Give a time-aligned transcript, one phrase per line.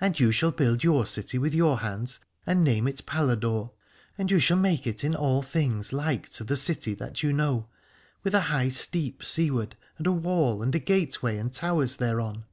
[0.00, 3.70] And you shall build your city with your hands, and name it Paladore:
[4.18, 7.68] and you shall make it in all things like to the city that you know,
[8.24, 12.46] with a High Steep seaward, and a wall, and a gateway and towers thereon.